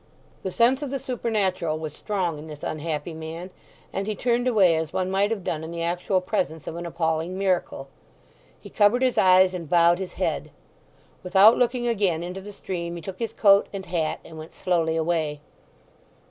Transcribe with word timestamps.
The 0.41 0.51
sense 0.51 0.81
of 0.81 0.89
the 0.89 0.97
supernatural 0.97 1.77
was 1.77 1.93
strong 1.93 2.39
in 2.39 2.47
this 2.47 2.63
unhappy 2.63 3.13
man, 3.13 3.51
and 3.93 4.07
he 4.07 4.15
turned 4.15 4.47
away 4.47 4.75
as 4.75 4.91
one 4.91 5.11
might 5.11 5.29
have 5.29 5.43
done 5.43 5.63
in 5.63 5.69
the 5.69 5.83
actual 5.83 6.21
presence 6.21 6.65
of 6.65 6.75
an 6.75 6.87
appalling 6.87 7.37
miracle. 7.37 7.87
He 8.59 8.71
covered 8.71 9.03
his 9.03 9.19
eyes 9.19 9.53
and 9.53 9.69
bowed 9.69 9.99
his 9.99 10.13
head. 10.13 10.49
Without 11.21 11.55
looking 11.55 11.87
again 11.87 12.23
into 12.23 12.41
the 12.41 12.51
stream 12.51 12.95
he 12.95 13.01
took 13.03 13.19
his 13.19 13.31
coat 13.33 13.67
and 13.71 13.85
hat, 13.85 14.19
and 14.25 14.39
went 14.39 14.53
slowly 14.53 14.95
away. 14.95 15.39